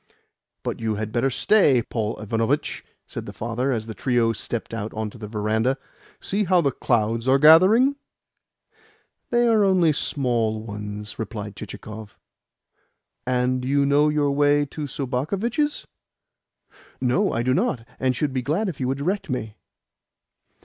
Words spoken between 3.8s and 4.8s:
the trio stepped